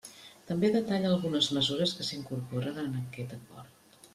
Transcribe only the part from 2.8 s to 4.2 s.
en aquest Acord.